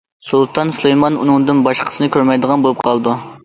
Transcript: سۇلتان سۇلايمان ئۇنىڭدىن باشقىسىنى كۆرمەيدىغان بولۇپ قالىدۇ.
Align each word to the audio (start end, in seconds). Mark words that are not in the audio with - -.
سۇلتان 0.27 0.71
سۇلايمان 0.77 1.21
ئۇنىڭدىن 1.25 1.61
باشقىسىنى 1.69 2.13
كۆرمەيدىغان 2.19 2.67
بولۇپ 2.69 2.85
قالىدۇ. 2.89 3.19